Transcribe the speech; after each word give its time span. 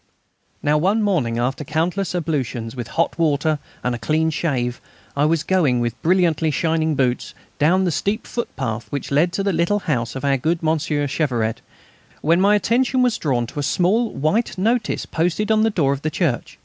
Now 0.63 0.79
one 0.79 1.03
morning, 1.03 1.37
after 1.37 1.63
countless 1.63 2.15
ablutions 2.15 2.75
with 2.75 2.87
hot 2.87 3.19
water 3.19 3.59
and 3.83 3.93
a 3.93 3.99
clean 3.99 4.31
shave, 4.31 4.81
I 5.15 5.25
was 5.25 5.43
going, 5.43 5.79
with 5.79 6.01
brilliantly 6.01 6.49
shining 6.49 6.95
boots, 6.95 7.35
down 7.59 7.83
the 7.83 7.91
steep 7.91 8.25
footpath 8.25 8.87
which 8.91 9.11
led 9.11 9.31
to 9.33 9.43
the 9.43 9.53
little 9.53 9.77
house 9.81 10.15
of 10.15 10.25
our 10.25 10.37
good 10.37 10.63
Monsieur 10.63 11.05
Cheveret, 11.05 11.61
when 12.23 12.41
my 12.41 12.55
attention 12.55 13.03
was 13.03 13.19
drawn 13.19 13.45
to 13.45 13.59
a 13.59 13.61
small 13.61 14.09
white 14.09 14.57
notice 14.57 15.05
posted 15.05 15.51
on 15.51 15.61
the 15.61 15.69
door 15.69 15.93
of 15.93 16.01
the 16.01 16.09
church. 16.09 16.57